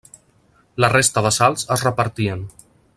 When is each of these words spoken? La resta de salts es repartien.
La 0.85 0.89
resta 0.93 1.23
de 1.27 1.33
salts 1.37 1.69
es 1.77 1.87
repartien. 1.91 2.47